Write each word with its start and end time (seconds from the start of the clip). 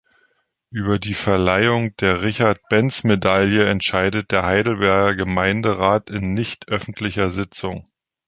Über 0.71 0.97
die 0.97 1.13
Verleihung 1.13 1.95
der 1.97 2.23
Richard-Benz-Medaille 2.23 3.69
entscheidet 3.69 4.31
der 4.31 4.43
Heidelberger 4.47 5.15
Gemeinderat 5.15 6.09
in 6.09 6.33
nichtöffentlicher 6.33 7.29
Sitzung. 7.29 7.83